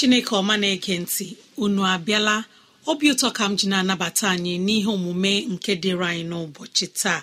[0.00, 1.26] Chineke ọma na-ege ntị
[1.64, 2.34] unu abịala.
[2.90, 7.20] Obi ụtọ ka m ji na-anabata anyị n'ihe omume nke dịrị anyị n'ụbọchị taa.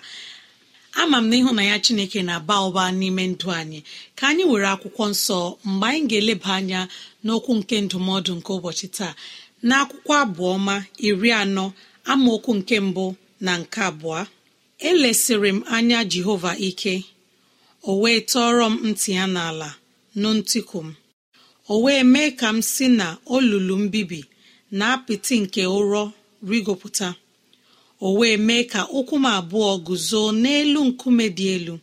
[1.00, 3.78] Ama m na ya chineke na-aba ụba n'ime ndụ anyị.
[4.18, 5.38] Ka anyị were akwụkwọ nsọ
[5.70, 6.80] mgbe anyị ga-eleba anya
[7.24, 9.12] n'okwu nke ndụmọdụ nke ụbọchị taa.
[9.68, 10.74] Na akwụkwọ abụọma
[11.08, 11.64] iri anọ
[12.12, 13.04] amaokwu nke mbụ
[13.44, 14.20] na nke abụọ.
[14.88, 16.94] Elesịrị m anya jehova ike
[17.82, 19.68] o wee tọọrọ m ntị ya n'ala
[20.20, 20.88] nụ ntịkụ m.
[21.72, 24.20] o wee mee ka m si na olulu mbibi
[24.78, 26.02] na apịtị nke ụrọ
[26.48, 27.08] rigopụta.
[28.06, 31.74] O wee mee ka ụkwụ m abụọ guzo n'elu nkume dị elu.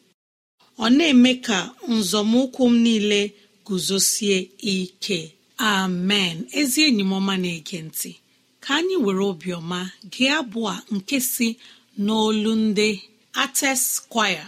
[0.84, 1.58] Ọ na-eme ka
[1.96, 3.20] nzọmụkwụ m niile
[3.68, 4.38] guzosie
[4.76, 5.20] ike.
[5.74, 6.36] Amen.
[6.60, 8.12] Ezi enyi m ọma na-ege ntị
[8.64, 9.80] ka anyị were obiọma
[10.14, 11.48] gee abụọ nke si
[12.06, 12.90] n'olu ndị
[13.44, 14.46] ates kwaya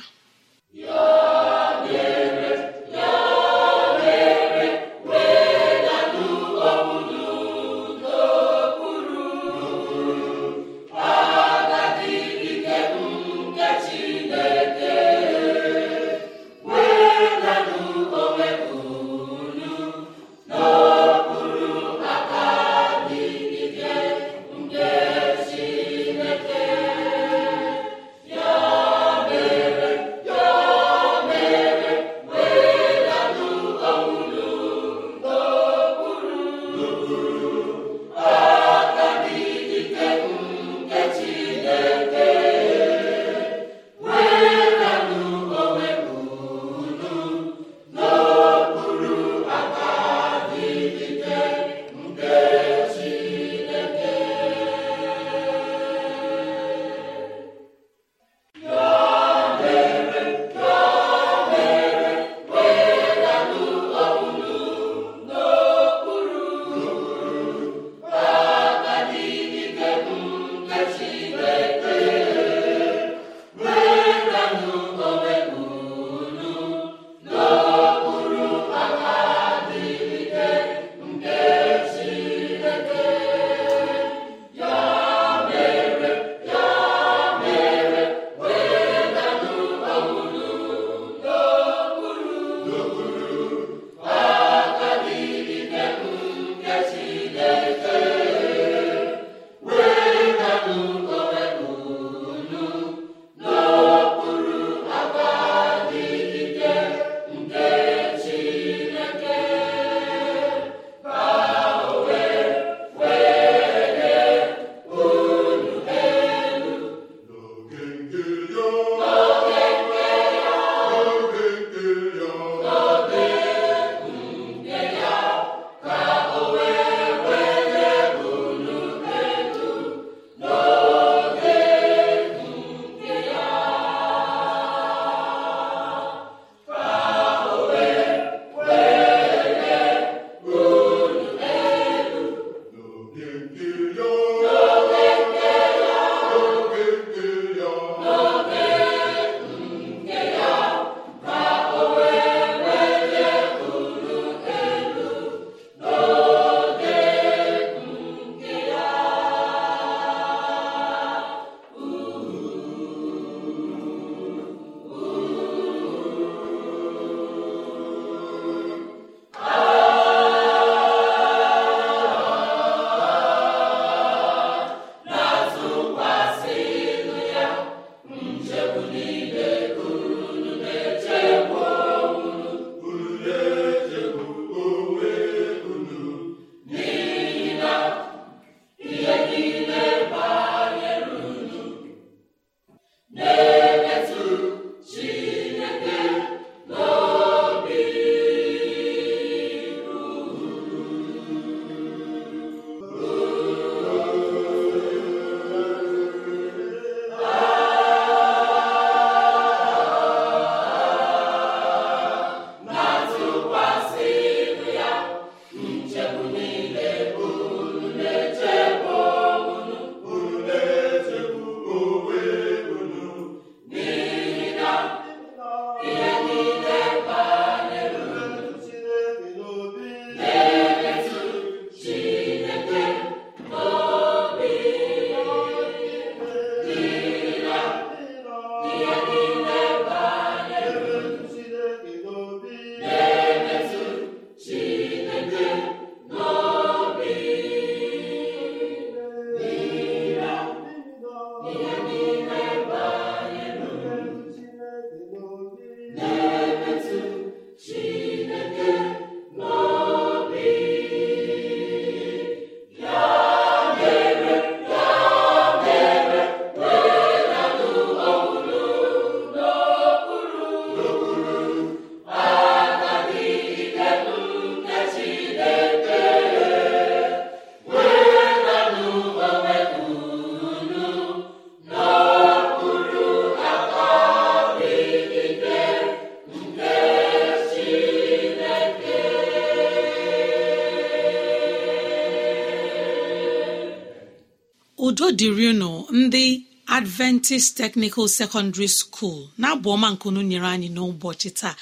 [297.27, 299.29] adventist technical secondary school.
[299.37, 301.55] Na-abụ ọma nkunu nyere anyị n'ụbọchị taa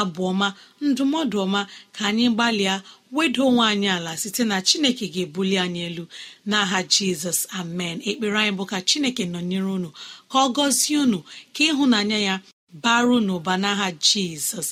[0.00, 0.48] abụọma
[0.86, 1.60] ndụmọdụ ọma
[1.94, 2.74] ka anyị gbalịa
[3.16, 6.04] weda onwe anyị ala site na chineke ga-ebuli anyị elu.
[6.50, 7.96] N'aha jizọs amen.
[8.10, 9.90] Ekpere anyị bụ ka chineke nọnyere unu
[10.30, 11.18] ka ọ gọzie unu
[11.54, 12.34] ka ịhụnanya ya
[12.82, 14.68] baru n'ụba n'aha jizọs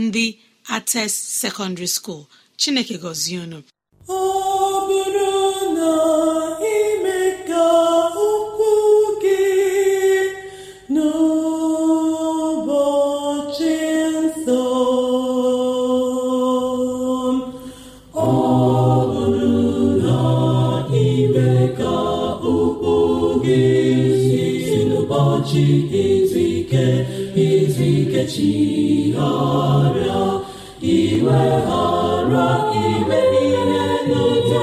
[0.00, 0.24] ndị
[0.76, 2.22] atest secondary school.
[2.60, 3.58] Chineke gọzie unu.
[4.08, 4.20] Ọ
[4.86, 5.30] bụrụ
[5.76, 5.90] na
[6.76, 7.64] ime ka
[25.48, 25.66] ụbọchị
[26.04, 26.84] izuike
[27.34, 30.22] ike izu ike chigharịa
[30.96, 32.48] iwe ghara
[32.84, 34.62] iwe niile n'ụjọ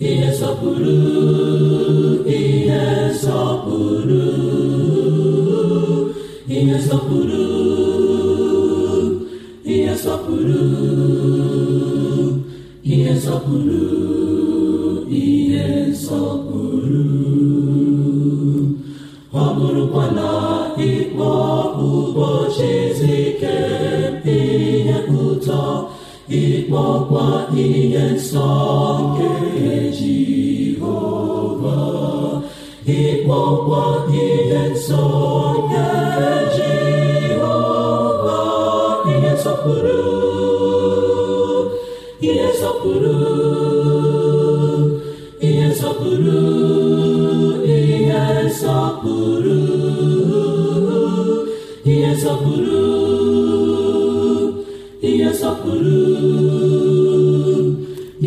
[0.00, 1.43] ihe sọpụrụ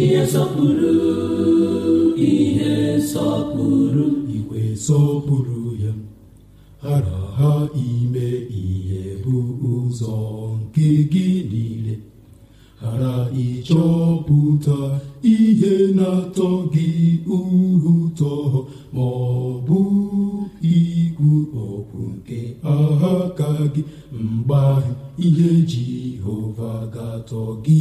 [0.02, 1.07] ihe sọpụrụ
[27.28, 27.77] と銀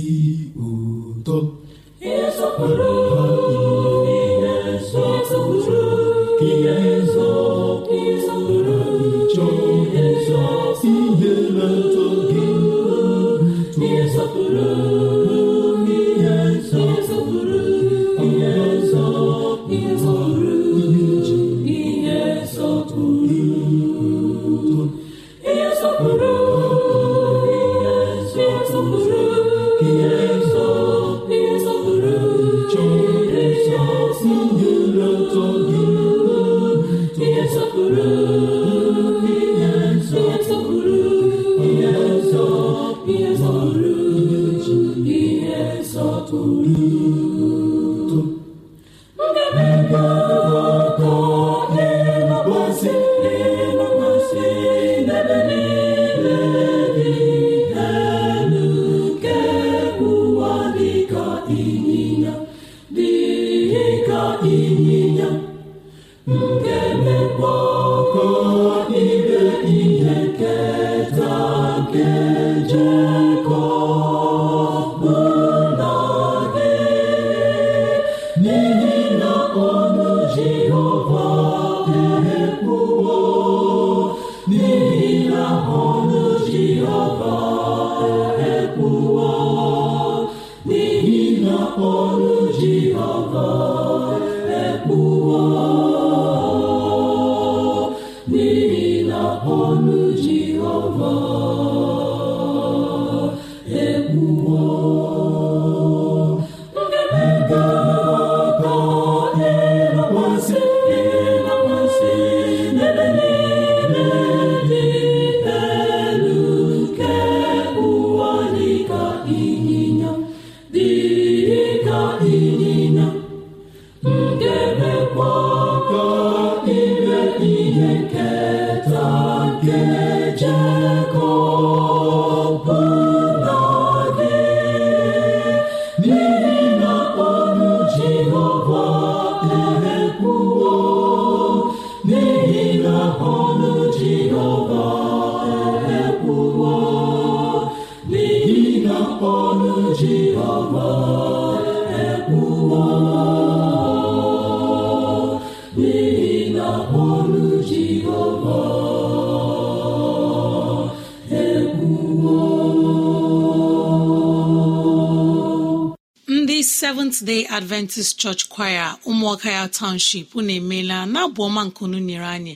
[167.29, 172.55] day adventist church choir ụmụọka ya township unu emeela na abụ ọma nkunu nyere anyị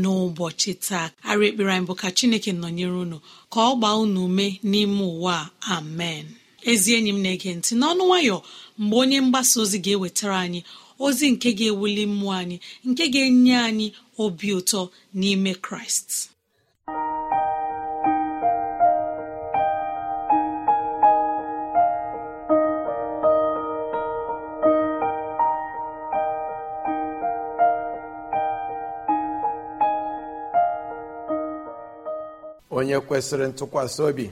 [0.00, 1.06] n'ụbọchị taa.
[1.30, 3.16] Ara ekpere anyị bụ ka chineke nọnyere unu
[3.52, 5.36] ka ọ gbaa unu ume n'ime ụwa.
[5.76, 6.24] Amen.
[6.70, 8.36] Ezi enyi m na-ege ntị n'ọnụ nwayọ
[8.80, 10.60] mgbe onye mgbasa ozi ga-ewetara anyị
[11.04, 12.56] ozi nke ga-ewuli mmụọ anyị
[12.88, 13.86] nke ga-enye anyị
[14.22, 14.80] obi ụtọ
[15.18, 16.08] n'ime kraịst.
[32.80, 34.26] Onye kwesịrị ntụkwasị obi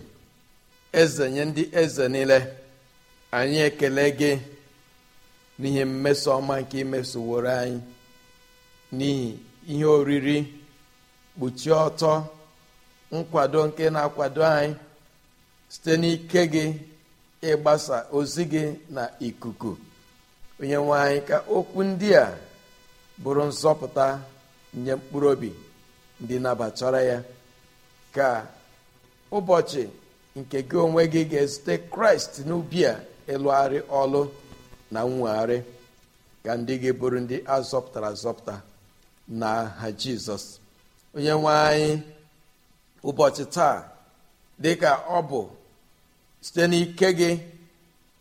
[1.00, 2.38] eze nye ndị eze niile
[3.38, 4.32] anyị ekele gị
[5.60, 7.78] n'ihi mmeso ọma nke imesoworo anyị
[8.96, 9.28] n'ihi
[9.72, 10.36] ihe oriri
[11.36, 12.12] kpuchie ọtọ
[13.16, 14.74] nkwado nke na-akwado anyị
[15.72, 16.64] site n'ike gị
[17.50, 18.62] ịgbasa ozi gị
[18.94, 19.70] na ikuku.
[20.60, 22.26] Onye nwe anyị ka okwu ndị a
[23.22, 24.06] bụrụ nzọpụta
[24.82, 25.50] nye mkpụrụ obi
[26.22, 27.18] ndị nabatara ya.
[28.14, 28.28] Ka
[29.36, 29.82] ụbọchị
[30.38, 32.94] nke gị onwe gị ga-ezute kraịst n'ubi a
[33.32, 34.20] ịlụgharị ọlụ
[34.92, 35.58] na nwegharị
[36.44, 38.54] ka ndị gị bụrụ ndị azọpụtara azọpụta
[39.40, 40.44] na ha jizọs.
[41.16, 41.90] Onye nwe anyị
[43.08, 43.76] ụbọchị taa
[44.62, 45.40] dị ka ọ bụ
[46.44, 47.30] site n'ike gị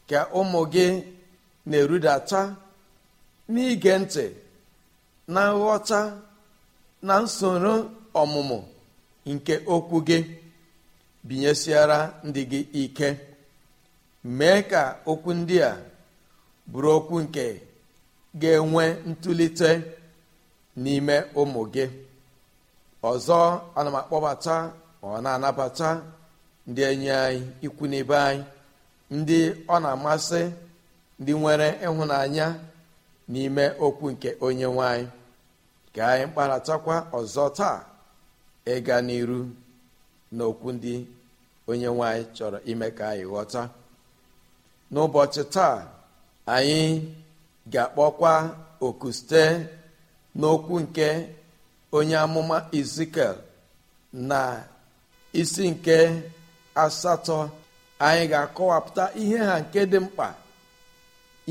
[0.09, 0.85] ka ụmụ gị
[1.69, 2.41] na-erudata
[3.53, 4.25] n'ige ntị
[5.33, 5.99] na nghọta
[7.07, 7.73] na nsoro
[8.21, 8.57] ọmụmụ.
[9.33, 10.17] Nke okwu gị
[11.27, 13.07] binyesiara ndị gị ike
[14.37, 14.81] mee ka
[15.11, 15.71] okwu ndị a
[16.71, 17.45] bụrụ okwu nke
[18.41, 19.69] ga-enwe ntụlite
[20.83, 21.85] n'ime ụmụ gị.
[23.09, 23.39] Ọzọ
[23.77, 24.55] ana m akpọbata
[25.07, 25.89] ọ na-anabata
[26.69, 28.43] ndị enyi anyị ikwu n'ibe anyị
[29.17, 30.41] ndị ọ na-amasị
[31.19, 32.47] ndị nwere ịhụnanya
[33.31, 35.05] n'ime okwu nke onye nwanyị
[35.93, 37.77] ka anyị kparatakwa ọzọ taa.
[38.73, 39.39] Ịga n'iru
[40.35, 40.93] n'okwu ndị
[41.69, 43.61] onye nwanyị chọrọ ime ka anyị ghọta.
[44.93, 45.75] N'ụbọchị taa
[46.55, 46.79] anyị
[47.73, 48.31] ga-akpọkwa
[48.85, 49.43] oku site
[50.39, 51.07] n'okwu nke
[51.97, 53.35] onye amụma izikel
[54.29, 54.39] na
[55.41, 55.97] isi nke
[56.83, 57.37] asatọ.
[58.05, 60.27] Anyị ga-akọwapụta ihe ha nke dị mkpa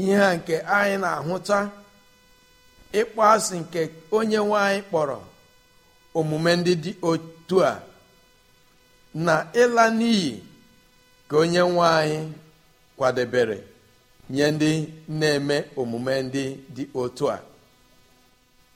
[0.00, 1.58] ihe ha nke anyị na-ahụta
[3.00, 3.80] ịkpọ asị nke
[4.16, 5.18] onye nwanyị kpọrọ.
[6.18, 7.82] Omume ndị dị otu a
[9.26, 10.32] na ịla n'iyi
[11.28, 12.20] ka onye nwe anyị
[12.96, 13.58] kwadebere
[14.34, 14.70] nye ndị
[15.18, 16.44] na-eme omume ndị
[16.76, 17.38] dị otu a.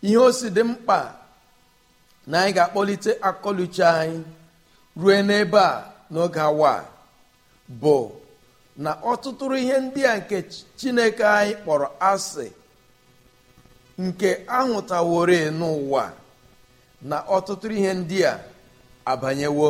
[0.07, 0.99] Ihe o si dị mkpa
[2.31, 4.19] na anyị ga-akpọlite akọluche anyị
[5.01, 6.73] rue n'ebe a n'oge awa
[7.81, 7.97] bụ
[8.85, 10.37] na ọtụtụrụ ihe ndị a nke
[10.79, 12.47] chineke anyị kpọrọ asị
[14.05, 16.05] nke ahụtawore n'ụwa.
[17.09, 18.41] Na ọtụtụ ihe ndị a
[19.13, 19.69] abanyewo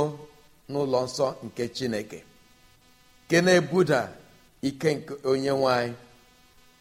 [0.71, 2.19] n'ụlọ nsọ nke chineke.
[3.29, 4.01] Ke na-ebuda
[4.69, 5.95] ike nke onye nwanyị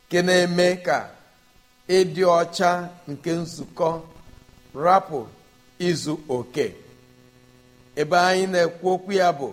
[0.10, 0.98] ke na-eme ka
[1.98, 2.70] ịdị ọcha
[3.12, 3.90] nke nzukọ
[4.84, 5.20] rapụ
[5.88, 6.66] izu oke.
[8.02, 9.50] Ebe anyị na-ekwu okwu ya bụ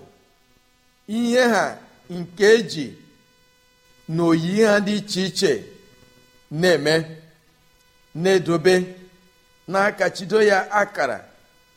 [1.16, 1.64] ihe ha
[2.16, 2.86] nke eji
[4.14, 5.52] na oyi ha dị iche iche
[6.60, 6.94] na-eme
[8.22, 8.74] na-edobe
[9.68, 11.18] na-akachido ya akara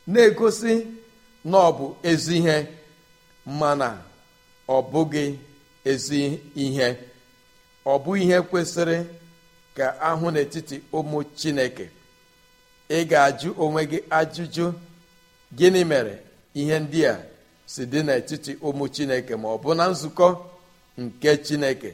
[0.08, 0.74] na-egosi
[1.46, 2.58] na ọ bụ ezi ihe
[3.60, 3.90] mana
[4.68, 5.26] ọ bụghị
[5.92, 6.22] ezi
[6.56, 6.90] ihe.
[7.86, 8.98] Ọ bụ ihe kwesịrị
[9.78, 11.86] ka ahụ n'etiti ụmụ chineke.
[12.90, 14.66] Ị ga-ajụ onwe gị ajụjụ
[15.58, 16.16] gịnị mere
[16.60, 17.16] ihe ndị a
[17.72, 20.28] si dị n'etiti ụmụ chineke ma ọ bụ na nzukọ
[21.02, 21.92] nke chineke?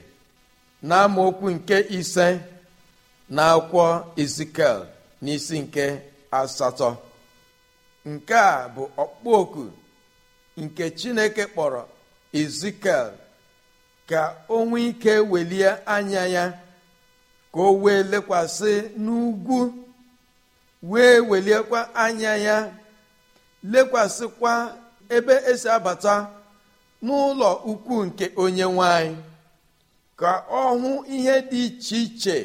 [0.88, 2.28] Na amaokwu nke ise
[3.36, 3.86] na akwụkwọ
[4.24, 4.80] izikel
[5.26, 5.86] n'isi nke
[6.40, 6.90] asatọ.
[8.12, 9.64] Nke a bụ ọkpụ oku
[10.62, 11.82] nke chineke kpọrọ
[12.42, 13.08] izikel
[14.10, 14.22] ka
[14.56, 16.46] o nwee ike welie anya ya
[17.54, 19.60] ka o wee lekwasị n'ugwu
[20.92, 22.58] wee weliekwa anya ya
[23.72, 24.54] lekwasịkwa
[25.16, 26.16] ebe esi abata
[27.06, 29.16] n'ụlọ ukwu nke onye nwanyị
[30.20, 32.38] ka ọ hụ ihe dị iche iche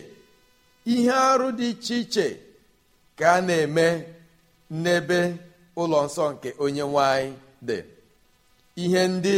[0.93, 2.27] ihe arụ dị iche iche
[3.21, 3.87] ka a na-eme
[4.83, 5.19] n'ebe
[5.81, 7.31] ụlọ nsọ nke onye nwanyị
[7.67, 7.79] dị.
[8.83, 9.37] Ihe ndị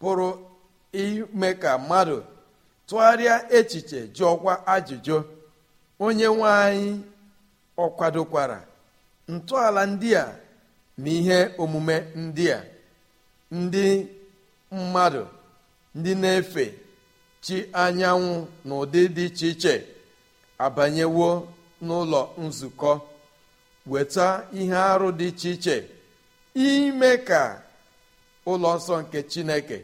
[0.00, 0.28] pụrụ
[1.02, 2.16] ime ka mmadụ
[2.86, 5.16] tụgharịa echiche jụọkwa ajụjụ
[6.04, 6.88] onye nwanyị
[7.82, 8.58] ọ kwadokwara
[9.32, 10.26] ntọala ndị a
[11.02, 12.60] na ihe omume ndị a?
[13.60, 13.84] Ndị
[14.78, 15.22] mmadụ
[15.96, 16.64] ndị na-efe
[17.44, 18.32] chi anyanwụ
[18.66, 19.74] n'ụdị dị iche iche
[20.64, 21.28] abanyewo
[21.86, 22.92] n'ụlọ nzukọ
[23.92, 24.26] weta
[24.60, 25.76] ihe arụ dị iche iche
[26.66, 27.42] ime ka
[28.50, 29.78] ụlọ nsọ nke chineke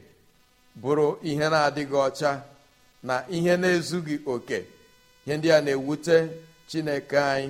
[0.80, 2.30] bụrụ ihe na-adịghị ọcha
[3.08, 4.58] na ihe na-ezughị oke.
[5.26, 6.16] Ihe ndị a na-ewute
[6.68, 7.48] chineke anyị.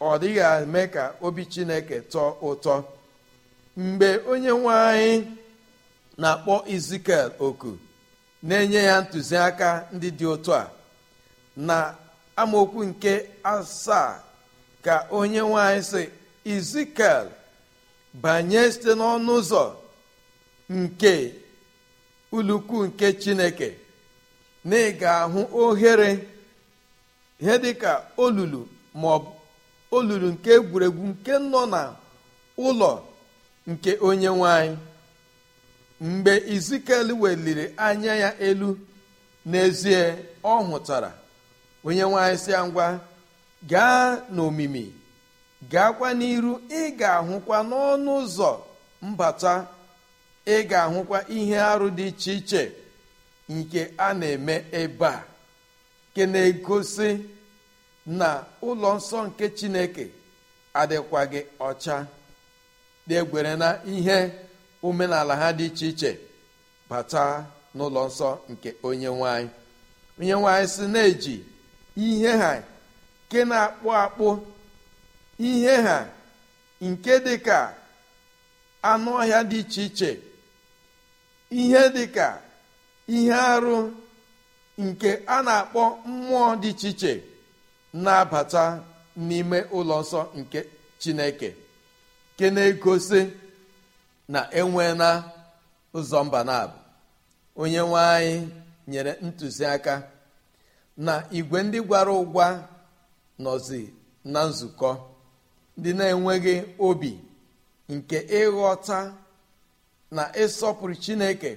[0.00, 2.74] Ọ dịghị eme ka obi chineke tọọ ụtọ.
[3.84, 5.12] Mgbe onye nwe anyị
[6.20, 7.70] na-akpọ izikel oku
[8.48, 10.70] na-enye ya ntụziaka ndị dị otu a
[11.68, 11.76] na
[12.36, 13.12] amaokwu nke
[13.54, 14.12] asaa
[14.84, 16.02] ka onye nwanyị si
[16.54, 17.26] izikel
[18.22, 19.64] banye site n'ọnụ ụzọ
[20.80, 21.12] nke
[22.36, 23.68] ulukwu nke chineke
[24.68, 26.10] na ị ga-ahụ ohere
[27.40, 27.92] ihe dịka
[28.24, 28.60] olulu
[29.00, 29.30] maọbụ
[29.96, 31.80] olulu nke egwuregwu nke nọ na
[32.66, 32.90] ụlọ
[33.70, 34.76] nke onye nwanyị
[36.00, 38.70] mgbe izikel weliri anya ya elu
[39.50, 40.02] n'ezie
[40.44, 41.10] ọ hụtara
[41.86, 42.86] onye nwanyị si ya ngwa
[43.70, 44.84] gaa n'omimi
[45.72, 48.50] gaakwa n'iru ị ga-ahụkwa n'ọnụ ụzọ
[49.08, 49.52] mbata
[50.46, 52.62] ị ga-ahụkwa ihe arụ dị iche iche
[53.54, 55.24] nke a na-eme ebe a
[56.10, 57.08] nke na-egosi
[58.18, 58.28] na
[58.68, 60.04] ụlọ nsọ nke chineke
[60.80, 61.96] adịkwaghị ọcha
[63.06, 64.18] na-egwere na ihe
[64.86, 66.10] omenala ha dị iche iche
[66.90, 67.22] bata
[67.76, 69.48] n'ụlọ nsọ nke onye nwanyị
[70.20, 71.36] onye nwanyị si na-eji
[71.96, 72.50] ihe ha
[73.26, 74.28] nke na-akpụ akpụ
[75.48, 75.96] ihe ha
[76.88, 77.58] nke dị ka
[78.90, 80.10] anụ ọhịa dị iche iche
[81.60, 82.26] ihe dị ka
[83.16, 83.76] ihe arụ
[84.84, 87.12] nke a na-akpọ mmụọ dị iche iche
[88.04, 88.62] na-abata
[89.26, 90.60] n'ime ụlọ nsọ nke
[91.00, 91.48] chineke
[92.34, 93.20] nke na-egosi
[94.32, 95.10] na enweela
[95.98, 96.78] ụzọ mba na-abụ.
[97.60, 98.34] Onye nwe anyị
[98.90, 99.94] nyere ntụziaka
[100.96, 102.46] na igwe ndị gwara ụgwa
[103.44, 103.80] nọzi
[104.32, 104.90] na nzukọ
[105.78, 106.54] ndị na-enweghị
[106.86, 107.12] obi
[107.94, 108.98] nke ịghọta
[110.16, 111.50] na ịsọpụrụ chineke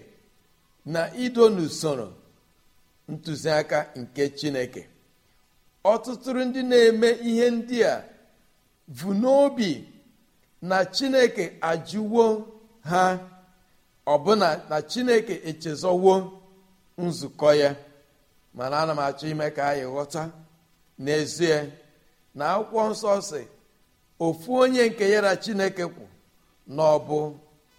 [0.94, 2.08] na ido n'usoro
[3.12, 4.82] ntụziaka nke chineke.
[5.92, 8.04] Ọtụtụrụ ndị na-eme ihe ndị a
[8.98, 9.70] vu n'obi
[10.70, 12.26] na chineke ajụwo
[12.90, 13.04] ha
[14.14, 16.14] ọbụna na chineke echezọwo
[17.06, 17.70] nzukọ ya.
[18.58, 20.22] Mana ana m achọ ime ka anyị ghọta.
[21.04, 21.58] N'ezie
[22.38, 23.42] na akwụkwọ nsọ si
[24.26, 26.06] ofu onye nke ya chineke kwụ
[26.76, 26.84] na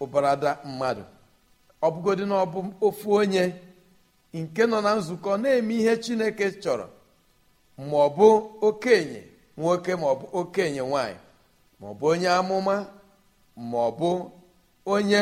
[0.03, 1.03] ụbarada mmadụ.
[1.81, 2.47] Ọ bụgodị na ọ
[2.87, 3.43] ofu onye
[4.39, 6.85] nke nọ na nzukọ na-eme ihe chineke chọrọ
[7.89, 8.27] ma ọ bụ
[8.67, 9.21] okenye
[9.57, 11.17] nwoke ma ọ bụ okenye nwanyị
[11.79, 12.75] ma ọ bụ onye amụma
[13.69, 14.09] ma ọ bụ
[14.93, 15.21] onye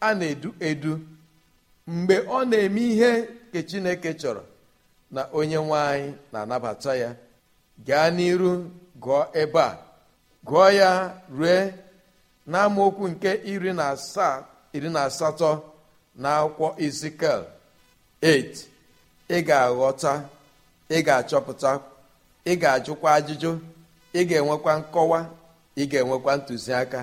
[0.00, 0.92] a na-edu edu.
[1.94, 3.10] Mgbe ọ na-eme ihe
[3.48, 4.42] nke chineke chọrọ
[5.14, 7.10] na onye nwanyị na-anabata ya.
[7.86, 8.52] Gaa n'iru
[9.02, 9.78] gụọ ebe a.
[10.48, 10.90] Gụọ ya
[11.38, 11.56] rue
[12.50, 14.36] n'amaokwu nke iri na asaa
[14.76, 15.50] iri na asatọ
[16.22, 17.42] na akwụkwọ izikel
[18.22, 18.66] 8
[19.28, 20.12] ị ga-aghọta
[20.88, 21.70] ị ga-achọpụta
[22.44, 23.50] ị ga-ajụkwa ajụjụ
[24.14, 25.18] ị ga-enwekwa nkọwa
[25.76, 27.00] ị ga-enwekwa ntụziaka.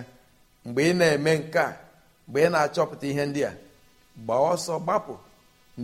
[0.66, 1.70] Mgbe ị na-eme nke a
[2.28, 3.52] mgbe ị na-achọpụta ihe ndị a
[4.24, 5.14] gbaa ọsọ gbapụ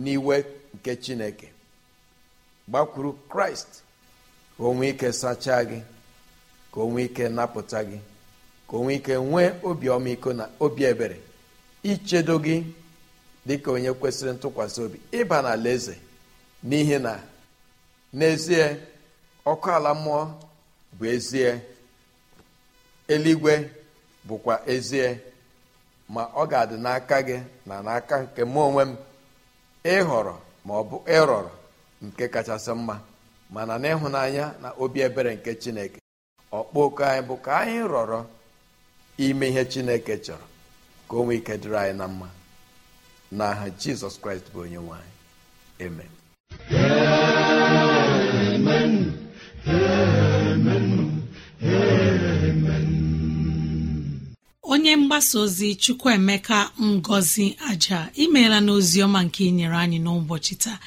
[0.02, 0.36] n'iwe
[0.74, 1.48] nke chineke.
[2.68, 3.68] Gbakwuru kraịst
[4.56, 5.78] ka o nwee ike sachaa gị
[6.72, 7.98] ka o nwee ike napụta gị
[8.70, 11.18] ka o nwee ike nwee obi ọmịiko na obi ebere
[11.90, 12.56] ichedo gị
[13.46, 15.94] dị ka onye kwesịrị ntụkwasị obi ịba n'ala eze
[16.68, 17.12] n'ihi na
[18.18, 18.64] n'ezie
[19.50, 20.22] ọkụ ala mmụọ
[20.98, 21.50] bụ ezie
[23.12, 23.54] eluigwe
[24.26, 25.06] bụkwa ezie
[26.14, 27.36] ma ọ ga-adị n'aka gị
[27.68, 28.92] na n'aka nke mụ onwe m.
[29.94, 30.34] Ịhọrọ
[30.66, 31.50] ma ọ bụ ịrọrọ
[32.02, 32.96] nke kachasị mma
[33.50, 35.98] mana n'ịhụnanya na obi ebere nke chineke
[36.58, 38.20] ọkpọ oku anyị bụ ka anyị rọrọ
[39.18, 40.46] ime ihe chineke chọrọ
[41.08, 42.28] ka o nwee ike dịrị anyị na mma.
[43.32, 45.12] N'aha jizọs kraịst bụ onye nwanyị
[45.84, 46.10] amen.
[54.76, 60.78] Onye mgbasa ozi chukwuemeka ngozi aja imeela n'ozi ọma nke inyere anyị n'ụbọchị taa.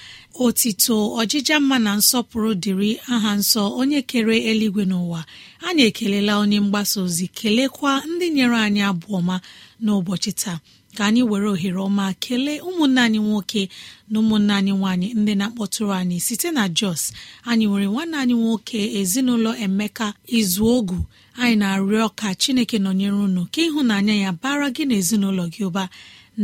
[0.45, 5.21] Otito ọjịja mma na nsọpụrụ dịrị aha nsọ onye kere eluigwe n'ụwa.
[5.67, 9.36] Anyị ekelela onye mgbasa ozi kelekwa ndị nyere anyị abụọ ọma
[9.84, 10.58] n'ụbọchị taa.
[10.99, 13.62] Ka anyị were ohere ọma kelee ụmụnne anyị nwoke
[14.12, 16.17] na ụmụnne anyị nwanyị ndị na-akpọtụrụ anyị.
[16.19, 17.01] Site na jos
[17.49, 20.07] anyị nwere nwanne anyị nwoke ezinụlọ emeka
[20.39, 20.97] izuogu.
[21.41, 25.83] Anyị na-arịọ ka chineke nọnyere unu ka ịhụnanya ya bara gị na ezinụlọ gị ụba.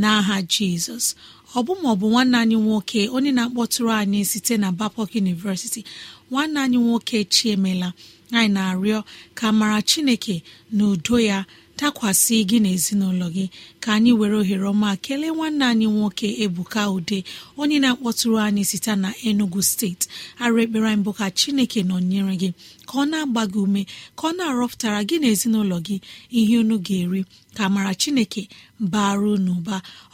[0.02, 1.06] N'aha jizọs.
[1.56, 5.82] Ọ bụ ma ọ bụ nwanne anyị nwoke onye na-akpọtụrụ anyị site na Bapok University.
[6.32, 7.90] Nwanne anyị nwoke chiemela
[8.38, 9.00] anyị na-arịọ
[9.38, 10.36] ka mara chineke
[10.72, 11.38] na udo ya
[11.80, 13.46] dakwasị gị na ezinụlọ gị.
[13.84, 17.18] Ka anyị were ohere ọma kelee nwanne anyị nwoke ebuka ude
[17.58, 20.08] onye na-akpọtụrụ anyị site na enugu steeti
[20.44, 22.50] arụ ekpere anyị bụ ka chineke nọnyere gị
[22.88, 23.82] ka ọ na-agba gị ume
[24.18, 25.96] ka ọ na-arọpụtara gị na ezinụlọ gị
[26.40, 27.22] ihe unu ga-eri.
[27.58, 28.42] Ka mara chineke
[28.80, 29.54] bara unu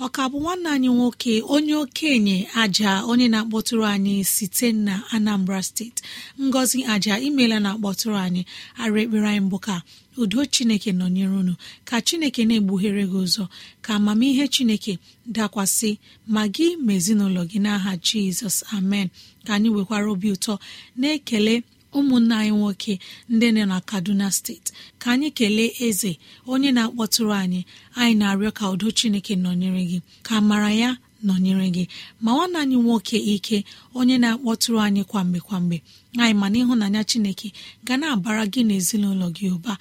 [0.05, 6.01] ọka bụ nwanne anyị nwoke onye okenye aja onye na-akpọtụrụ anyị site na anambra steeti
[6.41, 8.41] ngọzi aja imeela na-akpọtụrụ anyị.
[8.81, 9.75] Arụ ekpere anyị mbụ ka
[10.17, 11.55] udo chineke nọnyere unu.
[11.85, 13.47] Ka chineke na-egbughere gị ụzọ.
[13.81, 14.99] Ka amamihe chineke
[15.35, 15.97] dakwasị
[16.27, 18.57] ma gị ma ezinụlọ gị n'aha jizọs.
[18.77, 19.07] Amen.
[19.45, 20.53] Ka anyị nwekwara obi ụtọ
[20.99, 21.63] na-ekele
[21.97, 22.93] ụmụnne anyị nwoke
[23.29, 24.71] ndị nọ na kaduna steeti
[25.01, 26.11] ka anyị kelee eze
[26.51, 27.61] onye na-akpọtụrụ anyị.
[27.99, 29.99] Anyị na-arịọ ka udo chineke nọnyere gị.
[30.23, 30.89] Ka mara ya
[31.27, 31.83] nọnyere gị.
[32.23, 33.57] Ma nwanne anyị nwoke ike
[33.99, 35.77] onye na-akpọtụrụ anyị kwa mgbe kwa mgbe.
[36.21, 37.47] Anyị mana ịhụnanya chineke
[37.85, 39.73] ga na-abara gị na ezinụlọ gị ụba.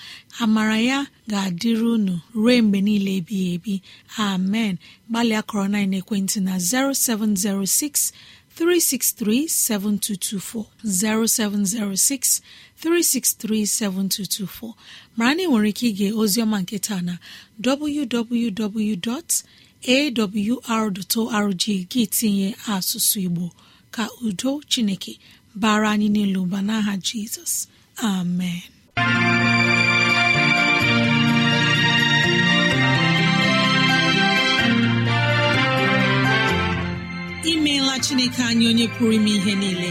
[0.42, 0.98] Amara ya
[1.30, 3.74] ga-adịrị unu ruo mgbe niile ebighị ebi.
[4.26, 4.74] Amen.
[5.10, 8.12] Gbalịa kọrọ na ekwentị na 0706
[8.58, 12.40] 363 7224 0706
[12.82, 14.74] 363 7224
[15.16, 17.18] mara na ị nwere ike ige oziọma nke na
[17.64, 18.96] www.
[19.88, 23.46] awr.org gị tinye asụsụ igbo
[23.94, 25.12] ka udo chineke
[25.60, 27.54] bara anyị niile ụba n'aha jizọs.
[28.02, 28.62] Amen.
[37.52, 39.90] Imeela chineke anyị onye pụrụ ime ihe niile.